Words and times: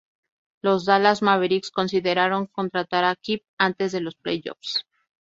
Los 0.63 0.85
Dallas 0.85 1.21
Mavericks 1.21 1.69
consideraron 1.69 2.47
contratar 2.47 3.03
a 3.03 3.15
Kemp 3.15 3.43
antes 3.59 3.91
de 3.91 4.01
los 4.01 4.15
playoffs. 4.15 4.87